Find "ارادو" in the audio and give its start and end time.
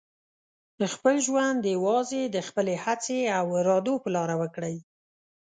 3.59-3.93